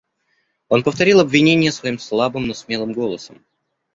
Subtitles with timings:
[0.67, 3.45] Он повторил обвинения свои слабым, но смелым голосом.